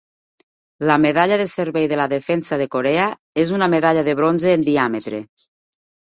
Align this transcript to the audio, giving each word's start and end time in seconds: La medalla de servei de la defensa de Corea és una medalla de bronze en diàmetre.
La 0.89 0.93
medalla 1.01 1.35
de 1.41 1.43
servei 1.49 1.83
de 1.91 1.99
la 1.99 2.07
defensa 2.13 2.57
de 2.61 2.67
Corea 2.75 3.03
és 3.43 3.51
una 3.57 3.67
medalla 3.73 4.05
de 4.09 4.15
bronze 4.21 4.55
en 4.55 4.65
diàmetre. 4.71 5.21